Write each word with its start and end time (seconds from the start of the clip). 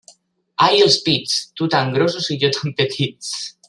Ai 0.67 0.81
els 0.85 0.97
pits, 1.09 1.37
tu 1.61 1.69
tan 1.77 1.95
grossos 1.99 2.35
i 2.39 2.43
jo 2.47 2.55
tan 2.61 2.79
petits. 2.83 3.35